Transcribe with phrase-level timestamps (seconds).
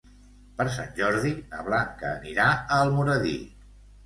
[0.61, 3.37] Per Sant Jordi na Blanca anirà a Almoradí.